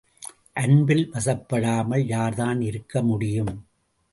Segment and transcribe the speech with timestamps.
[0.53, 3.53] அன்பில் வசப்படாமல் யார்தான் இருக்க முடியும்?